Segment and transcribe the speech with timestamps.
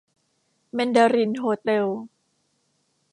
[0.73, 1.85] แมนดารินโฮเต็ล